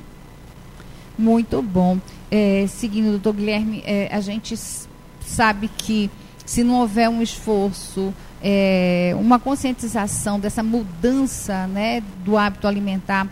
Muito 1.16 1.62
bom 1.62 1.98
é, 2.30 2.66
seguindo 2.68 3.08
o 3.08 3.10
doutor 3.12 3.34
Guilherme, 3.34 3.82
é, 3.86 4.08
a 4.12 4.20
gente 4.20 4.56
sabe 5.20 5.68
que 5.68 6.10
se 6.44 6.62
não 6.62 6.80
houver 6.80 7.08
um 7.08 7.20
esforço, 7.20 8.14
é, 8.42 9.14
uma 9.18 9.38
conscientização 9.38 10.38
dessa 10.38 10.62
mudança 10.62 11.66
né, 11.66 12.02
do 12.24 12.36
hábito 12.36 12.68
alimentar, 12.68 13.28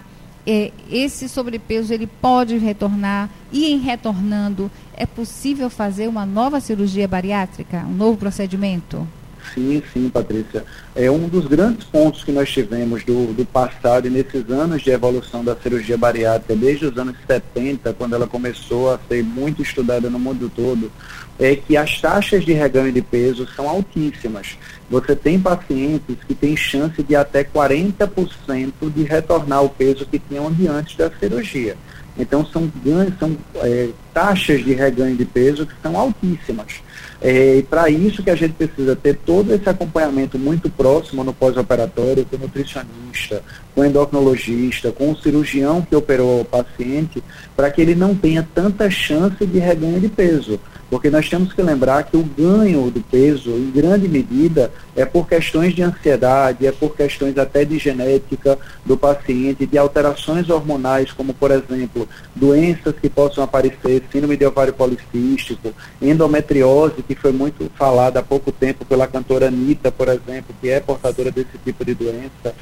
é, 0.46 0.72
esse 0.90 1.28
sobrepeso 1.28 1.94
ele 1.94 2.06
pode 2.06 2.58
retornar 2.58 3.30
e 3.50 3.72
em 3.72 3.78
retornando 3.78 4.70
é 4.94 5.06
possível 5.06 5.70
fazer 5.70 6.08
uma 6.08 6.26
nova 6.26 6.60
cirurgia 6.60 7.08
bariátrica, 7.08 7.78
um 7.88 7.94
novo 7.94 8.18
procedimento? 8.18 9.06
Sim, 9.52 9.82
sim, 9.92 10.08
Patrícia. 10.08 10.64
É 10.94 11.10
um 11.10 11.28
dos 11.28 11.46
grandes 11.46 11.84
pontos 11.84 12.24
que 12.24 12.32
nós 12.32 12.50
tivemos 12.50 13.04
do, 13.04 13.32
do 13.34 13.44
passado 13.44 14.06
e 14.06 14.10
nesses 14.10 14.48
anos 14.48 14.82
de 14.82 14.90
evolução 14.90 15.44
da 15.44 15.54
cirurgia 15.54 15.98
bariátrica, 15.98 16.56
desde 16.56 16.86
os 16.86 16.96
anos 16.96 17.16
70, 17.26 17.92
quando 17.94 18.14
ela 18.14 18.26
começou 18.26 18.92
a 18.92 18.98
ser 19.08 19.22
muito 19.22 19.62
estudada 19.62 20.08
no 20.08 20.18
mundo 20.18 20.50
todo, 20.54 20.90
é 21.38 21.56
que 21.56 21.76
as 21.76 22.00
taxas 22.00 22.44
de 22.44 22.52
reganho 22.52 22.92
de 22.92 23.02
peso 23.02 23.46
são 23.54 23.68
altíssimas. 23.68 24.56
Você 24.88 25.16
tem 25.16 25.38
pacientes 25.40 26.16
que 26.26 26.34
têm 26.34 26.56
chance 26.56 27.02
de 27.02 27.16
até 27.16 27.44
40% 27.44 28.72
de 28.94 29.02
retornar 29.02 29.58
ao 29.58 29.68
peso 29.68 30.06
que 30.06 30.18
tinham 30.18 30.46
antes 30.70 30.96
da 30.96 31.10
cirurgia. 31.10 31.76
Então 32.16 32.46
são, 32.46 32.70
são 33.18 33.36
é, 33.56 33.88
taxas 34.12 34.64
de 34.64 34.72
reganho 34.72 35.16
de 35.16 35.24
peso 35.24 35.66
que 35.66 35.74
são 35.82 35.96
altíssimas. 35.98 36.80
É, 37.26 37.56
e 37.56 37.62
para 37.62 37.88
isso 37.88 38.22
que 38.22 38.28
a 38.28 38.34
gente 38.34 38.52
precisa 38.52 38.94
ter 38.94 39.16
todo 39.16 39.54
esse 39.54 39.66
acompanhamento 39.66 40.38
muito 40.38 40.68
próximo 40.68 41.24
no 41.24 41.32
pós-operatório, 41.32 42.26
com 42.26 42.36
o 42.36 42.38
nutricionista, 42.38 43.42
com 43.74 43.80
o 43.80 43.84
endocrinologista, 43.86 44.92
com 44.92 45.10
o 45.10 45.16
cirurgião 45.16 45.80
que 45.80 45.96
operou 45.96 46.42
o 46.42 46.44
paciente, 46.44 47.24
para 47.56 47.70
que 47.70 47.80
ele 47.80 47.94
não 47.94 48.14
tenha 48.14 48.46
tanta 48.54 48.90
chance 48.90 49.46
de 49.46 49.58
reganho 49.58 49.98
de 50.00 50.08
peso. 50.08 50.60
Porque 50.94 51.10
nós 51.10 51.28
temos 51.28 51.52
que 51.52 51.60
lembrar 51.60 52.04
que 52.04 52.16
o 52.16 52.22
ganho 52.22 52.88
do 52.88 53.00
peso, 53.00 53.50
em 53.50 53.68
grande 53.72 54.06
medida, 54.06 54.70
é 54.94 55.04
por 55.04 55.26
questões 55.26 55.74
de 55.74 55.82
ansiedade, 55.82 56.64
é 56.64 56.70
por 56.70 56.94
questões 56.94 57.36
até 57.36 57.64
de 57.64 57.80
genética 57.80 58.56
do 58.86 58.96
paciente, 58.96 59.66
de 59.66 59.76
alterações 59.76 60.48
hormonais, 60.48 61.10
como, 61.10 61.34
por 61.34 61.50
exemplo, 61.50 62.08
doenças 62.32 62.94
que 62.94 63.08
possam 63.08 63.42
aparecer, 63.42 64.04
síndrome 64.12 64.36
de 64.36 64.46
ovário 64.46 64.72
policístico, 64.72 65.74
endometriose, 66.00 67.02
que 67.02 67.16
foi 67.16 67.32
muito 67.32 67.68
falada 67.74 68.20
há 68.20 68.22
pouco 68.22 68.52
tempo 68.52 68.84
pela 68.84 69.08
cantora 69.08 69.48
Anitta, 69.48 69.90
por 69.90 70.06
exemplo, 70.06 70.54
que 70.60 70.68
é 70.68 70.78
portadora 70.78 71.32
desse 71.32 71.58
tipo 71.64 71.84
de 71.84 71.92
doença. 71.92 72.54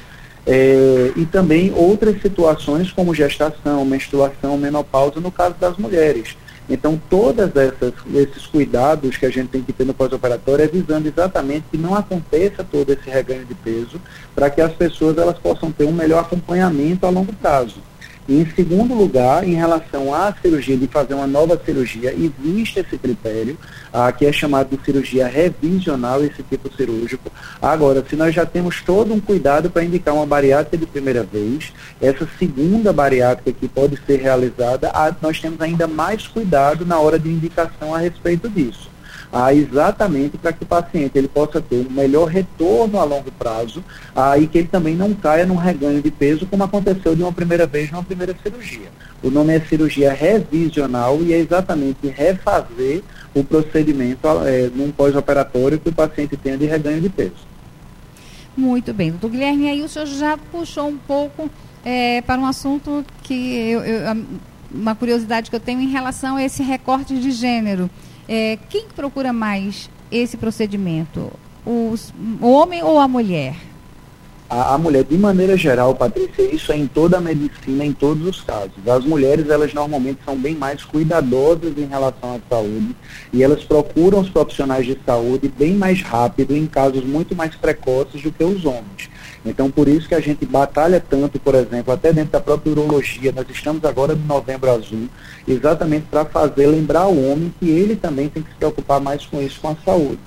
É, 0.43 1.11
e 1.15 1.23
também 1.27 1.71
outras 1.75 2.19
situações 2.19 2.91
como 2.91 3.13
gestação, 3.13 3.85
menstruação, 3.85 4.57
menopausa, 4.57 5.19
no 5.19 5.31
caso 5.31 5.53
das 5.59 5.77
mulheres. 5.77 6.35
Então, 6.69 7.01
todos 7.09 7.49
esses 8.13 8.45
cuidados 8.47 9.17
que 9.17 9.25
a 9.25 9.29
gente 9.29 9.49
tem 9.49 9.61
que 9.61 9.73
ter 9.73 9.85
no 9.85 9.93
pós-operatório 9.93 10.63
é 10.63 10.67
visando 10.67 11.07
exatamente 11.07 11.65
que 11.69 11.77
não 11.77 11.93
aconteça 11.93 12.63
todo 12.63 12.89
esse 12.89 13.09
reganho 13.09 13.45
de 13.45 13.53
peso, 13.53 13.99
para 14.33 14.49
que 14.49 14.61
as 14.61 14.73
pessoas 14.73 15.17
elas 15.17 15.37
possam 15.37 15.71
ter 15.71 15.83
um 15.83 15.91
melhor 15.91 16.21
acompanhamento 16.21 17.05
a 17.05 17.09
longo 17.09 17.33
prazo. 17.33 17.81
E 18.27 18.39
em 18.39 18.49
segundo 18.55 18.93
lugar, 18.93 19.43
em 19.43 19.53
relação 19.53 20.13
à 20.13 20.33
cirurgia, 20.41 20.77
de 20.77 20.87
fazer 20.87 21.13
uma 21.13 21.27
nova 21.27 21.59
cirurgia, 21.63 22.13
existe 22.13 22.79
esse 22.79 22.97
critério, 22.97 23.57
ah, 23.91 24.11
que 24.11 24.25
é 24.25 24.31
chamado 24.31 24.75
de 24.75 24.83
cirurgia 24.83 25.27
revisional, 25.27 26.23
esse 26.23 26.41
tipo 26.43 26.73
cirúrgico. 26.73 27.31
Agora, 27.61 28.03
se 28.07 28.15
nós 28.15 28.33
já 28.33 28.45
temos 28.45 28.81
todo 28.81 29.13
um 29.13 29.19
cuidado 29.19 29.69
para 29.69 29.83
indicar 29.83 30.13
uma 30.15 30.25
bariátrica 30.25 30.77
de 30.77 30.85
primeira 30.85 31.23
vez, 31.23 31.73
essa 32.01 32.27
segunda 32.39 32.93
bariátrica 32.93 33.57
que 33.59 33.67
pode 33.67 33.99
ser 34.05 34.21
realizada, 34.21 34.89
ah, 34.93 35.13
nós 35.21 35.41
temos 35.41 35.59
ainda 35.59 35.87
mais 35.87 36.27
cuidado 36.27 36.85
na 36.85 36.99
hora 36.99 37.19
de 37.19 37.29
indicação 37.29 37.93
a 37.93 37.97
respeito 37.97 38.49
disso 38.49 38.92
ah, 39.33 39.51
exatamente 39.51 40.37
para 40.37 40.53
que 40.53 40.61
o 40.61 40.67
paciente 40.67 41.17
ele 41.17 41.27
possa 41.27 41.59
ter 41.59 41.87
um 41.89 41.91
melhor 41.91 42.27
retorno 42.27 42.99
a 42.99 43.03
longo 43.03 43.31
prazo 43.31 43.83
ah, 44.15 44.37
e 44.37 44.45
que 44.45 44.59
ele 44.59 44.67
também 44.67 44.95
não 44.95 45.11
caia 45.15 45.43
num 45.43 45.55
reganho 45.55 46.03
de 46.03 46.11
peso 46.11 46.45
como 46.45 46.63
aconteceu 46.63 47.15
de 47.15 47.23
uma 47.23 47.33
primeira 47.33 47.65
vez 47.65 47.91
numa 47.91 48.03
primeira 48.03 48.35
cirurgia. 48.43 48.89
O 49.23 49.31
nome 49.31 49.55
é 49.55 49.59
cirurgia 49.59 50.13
revisional 50.13 51.19
e 51.21 51.33
é 51.33 51.39
exatamente 51.39 52.07
refazer 52.07 53.01
o 53.33 53.43
procedimento 53.43 54.27
é, 54.45 54.69
num 54.73 54.91
pós-operatório 54.91 55.79
que 55.79 55.89
o 55.89 55.93
paciente 55.93 56.37
tenha 56.37 56.55
de 56.55 56.65
reganho 56.65 57.01
de 57.01 57.09
peso. 57.09 57.53
Muito 58.55 58.93
bem, 58.93 59.09
doutor 59.09 59.31
Guilherme, 59.31 59.67
aí 59.67 59.81
o 59.81 59.89
senhor 59.89 60.05
já 60.05 60.37
puxou 60.37 60.87
um 60.87 60.97
pouco 60.97 61.49
é, 61.83 62.21
para 62.21 62.39
um 62.39 62.45
assunto 62.45 63.03
que 63.23 63.33
eu, 63.33 63.83
eu, 63.83 64.25
uma 64.71 64.93
curiosidade 64.93 65.49
que 65.49 65.55
eu 65.55 65.59
tenho 65.59 65.81
em 65.81 65.89
relação 65.89 66.35
a 66.35 66.43
esse 66.43 66.61
recorte 66.61 67.17
de 67.17 67.31
gênero. 67.31 67.89
É, 68.27 68.57
quem 68.69 68.87
procura 68.87 69.33
mais 69.33 69.89
esse 70.11 70.37
procedimento? 70.37 71.31
Os, 71.65 72.13
o 72.41 72.51
homem 72.51 72.83
ou 72.83 72.99
a 72.99 73.07
mulher? 73.07 73.55
A, 74.49 74.75
a, 74.75 74.77
mulher, 74.77 75.03
de 75.03 75.17
maneira 75.17 75.57
geral, 75.57 75.95
Patrícia, 75.95 76.43
isso 76.53 76.71
é 76.71 76.77
em 76.77 76.85
toda 76.85 77.17
a 77.17 77.21
medicina, 77.21 77.85
em 77.85 77.93
todos 77.93 78.27
os 78.27 78.41
casos. 78.41 78.71
As 78.87 79.03
mulheres, 79.03 79.49
elas 79.49 79.73
normalmente 79.73 80.19
são 80.23 80.37
bem 80.37 80.55
mais 80.55 80.83
cuidadosas 80.83 81.73
em 81.77 81.85
relação 81.85 82.35
à 82.35 82.39
saúde 82.49 82.95
e 83.31 83.41
elas 83.41 83.63
procuram 83.63 84.19
os 84.19 84.29
profissionais 84.29 84.85
de 84.85 84.97
saúde 85.05 85.51
bem 85.57 85.73
mais 85.73 86.01
rápido, 86.01 86.55
em 86.55 86.67
casos 86.67 87.03
muito 87.03 87.35
mais 87.35 87.55
precoces 87.55 88.21
do 88.21 88.31
que 88.31 88.43
os 88.43 88.63
homens. 88.65 89.09
Então, 89.45 89.69
por 89.69 89.87
isso 89.87 90.07
que 90.07 90.15
a 90.15 90.21
gente 90.21 90.45
batalha 90.45 90.99
tanto, 91.01 91.39
por 91.39 91.55
exemplo, 91.55 91.93
até 91.93 92.13
dentro 92.13 92.31
da 92.31 92.39
própria 92.39 92.71
urologia, 92.71 93.31
nós 93.31 93.45
estamos 93.49 93.83
agora 93.83 94.15
no 94.15 94.25
Novembro 94.25 94.71
Azul, 94.71 95.09
exatamente 95.47 96.05
para 96.09 96.23
fazer 96.25 96.67
lembrar 96.67 97.07
o 97.07 97.31
homem 97.31 97.53
que 97.59 97.69
ele 97.69 97.95
também 97.95 98.29
tem 98.29 98.41
que 98.41 98.49
se 98.49 98.55
preocupar 98.55 99.01
mais 99.01 99.25
com 99.25 99.41
isso, 99.41 99.59
com 99.59 99.69
a 99.69 99.75
saúde. 99.83 100.19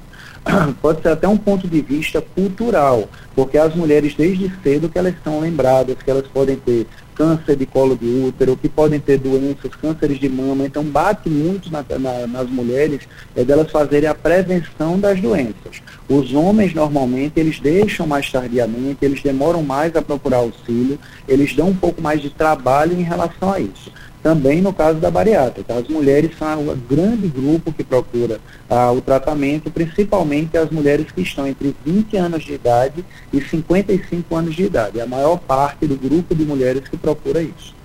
pode 0.80 1.02
ser 1.02 1.08
até 1.08 1.26
um 1.28 1.36
ponto 1.36 1.68
de 1.68 1.80
vista 1.80 2.20
cultural, 2.20 3.08
porque 3.34 3.58
as 3.58 3.74
mulheres 3.74 4.14
desde 4.14 4.52
cedo 4.62 4.88
que 4.88 4.98
elas 4.98 5.14
são 5.22 5.40
lembradas, 5.40 5.96
que 6.02 6.10
elas 6.10 6.26
podem 6.26 6.56
ter 6.56 6.86
câncer 7.14 7.56
de 7.56 7.64
colo 7.64 7.96
de 7.96 8.06
útero, 8.06 8.58
que 8.58 8.68
podem 8.68 9.00
ter 9.00 9.18
doenças, 9.18 9.74
cânceres 9.80 10.18
de 10.18 10.28
mama, 10.28 10.66
então 10.66 10.84
bate 10.84 11.30
muito 11.30 11.72
na, 11.72 11.82
na, 11.98 12.26
nas 12.26 12.50
mulheres 12.50 13.00
é 13.34 13.42
delas 13.42 13.70
fazerem 13.70 14.08
a 14.08 14.14
prevenção 14.14 15.00
das 15.00 15.18
doenças. 15.18 15.82
Os 16.08 16.34
homens 16.34 16.74
normalmente 16.74 17.40
eles 17.40 17.58
deixam 17.58 18.06
mais 18.06 18.30
tardiamente, 18.30 18.98
eles 19.00 19.22
demoram 19.22 19.62
mais 19.62 19.96
a 19.96 20.02
procurar 20.02 20.38
auxílio, 20.38 20.98
eles 21.26 21.54
dão 21.54 21.68
um 21.68 21.74
pouco 21.74 22.02
mais 22.02 22.20
de 22.20 22.28
trabalho 22.28 22.92
em 22.92 23.02
relação 23.02 23.50
a 23.50 23.60
isso 23.60 23.90
também 24.26 24.60
no 24.60 24.72
caso 24.72 24.98
da 24.98 25.08
bariátrica. 25.08 25.72
As 25.72 25.86
mulheres 25.86 26.36
são 26.36 26.62
um 26.62 26.76
grande 26.76 27.28
grupo 27.28 27.72
que 27.72 27.84
procura 27.84 28.40
ah, 28.68 28.90
o 28.90 29.00
tratamento, 29.00 29.70
principalmente 29.70 30.58
as 30.58 30.68
mulheres 30.68 31.12
que 31.12 31.20
estão 31.20 31.46
entre 31.46 31.76
20 31.84 32.16
anos 32.16 32.42
de 32.42 32.54
idade 32.54 33.04
e 33.32 33.40
55 33.40 34.34
anos 34.34 34.56
de 34.56 34.64
idade. 34.64 35.00
A 35.00 35.06
maior 35.06 35.38
parte 35.38 35.86
do 35.86 35.96
grupo 35.96 36.34
de 36.34 36.44
mulheres 36.44 36.88
que 36.88 36.96
procura 36.96 37.40
isso. 37.40 37.75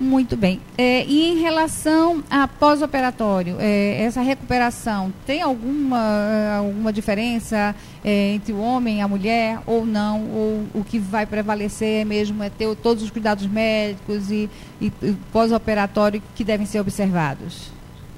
Muito 0.00 0.34
bem. 0.34 0.62
É, 0.78 1.04
e 1.04 1.28
em 1.28 1.40
relação 1.40 2.24
a 2.30 2.48
pós-operatório, 2.48 3.56
é, 3.60 4.02
essa 4.02 4.22
recuperação, 4.22 5.12
tem 5.26 5.42
alguma, 5.42 6.56
alguma 6.56 6.90
diferença 6.90 7.76
é, 8.02 8.32
entre 8.32 8.50
o 8.54 8.58
homem 8.58 8.98
e 8.98 9.00
a 9.02 9.06
mulher 9.06 9.60
ou 9.66 9.84
não? 9.84 10.22
Ou 10.30 10.66
o 10.72 10.82
que 10.82 10.98
vai 10.98 11.26
prevalecer 11.26 12.06
mesmo 12.06 12.42
é 12.42 12.48
ter 12.48 12.74
todos 12.76 13.02
os 13.02 13.10
cuidados 13.10 13.46
médicos 13.46 14.30
e, 14.30 14.48
e, 14.80 14.90
e 15.02 15.12
pós-operatório 15.30 16.22
que 16.34 16.44
devem 16.44 16.64
ser 16.64 16.80
observados? 16.80 17.70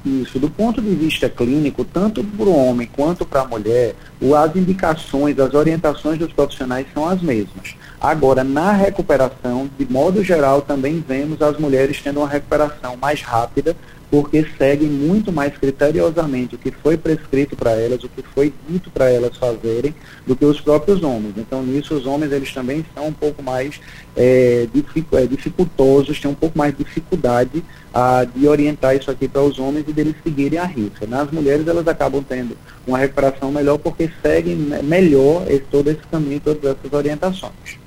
Isso, 0.04 0.38
do 0.38 0.50
ponto 0.50 0.82
de 0.82 0.94
vista 0.94 1.28
clínico, 1.28 1.85
tanto 1.85 2.25
para 2.25 2.47
o 2.47 2.56
homem 2.56 2.88
quanto 2.92 3.25
para 3.25 3.42
a 3.42 3.47
mulher, 3.47 3.94
as 4.37 4.56
indicações, 4.56 5.38
as 5.38 5.54
orientações 5.54 6.18
dos 6.18 6.32
profissionais 6.32 6.87
são 6.92 7.09
as 7.09 7.23
mesmas. 7.23 7.76
Agora, 8.00 8.42
na 8.42 8.73
recuperação, 8.73 9.71
de 9.78 9.90
modo 9.90 10.25
geral, 10.25 10.61
também 10.61 11.04
vemos 11.06 11.40
as 11.40 11.56
mulheres 11.56 12.00
tendo 12.02 12.18
uma 12.18 12.28
recuperação 12.28 12.97
mais 12.97 13.23
rápida, 13.23 13.76
porque 14.12 14.47
seguem 14.59 14.90
muito 14.90 15.33
mais 15.33 15.57
criteriosamente 15.57 16.54
o 16.54 16.59
que 16.59 16.71
foi 16.71 16.99
prescrito 16.99 17.57
para 17.57 17.71
elas, 17.71 18.04
o 18.04 18.11
que 18.11 18.23
foi 18.23 18.52
dito 18.69 18.90
para 18.90 19.09
elas 19.09 19.38
fazerem, 19.38 19.95
do 20.26 20.37
que 20.37 20.45
os 20.45 20.61
próprios 20.61 21.02
homens. 21.02 21.33
Então, 21.38 21.62
nisso, 21.62 21.95
os 21.95 22.04
homens 22.04 22.31
eles 22.31 22.52
também 22.52 22.81
estão 22.81 23.07
um 23.07 23.12
pouco 23.12 23.42
mais 23.42 23.81
é, 24.14 24.69
é 25.12 25.26
dificultosos, 25.26 26.21
têm 26.21 26.31
um 26.31 26.35
pouco 26.35 26.59
mais 26.59 26.76
de 26.76 26.85
dificuldade 26.85 27.64
a, 27.95 28.25
de 28.25 28.47
orientar 28.47 28.95
isso 28.95 29.11
aqui 29.11 29.26
para 29.26 29.40
os 29.40 29.59
homens 29.59 29.87
e 29.88 29.95
deles 29.95 30.14
seguirem 30.23 30.59
a 30.59 30.66
risca. 30.66 31.07
Nas 31.07 31.31
mulheres, 31.31 31.66
elas 31.66 31.88
acabam 31.88 32.23
tendo 32.23 32.54
uma 32.87 32.99
recuperação 32.99 33.50
melhor 33.50 33.78
porque 33.78 34.11
seguem 34.21 34.57
melhor 34.83 35.50
esse, 35.50 35.64
todo 35.71 35.88
esse 35.88 36.02
caminho, 36.11 36.38
todas 36.38 36.76
essas 36.76 36.92
orientações. 36.92 37.82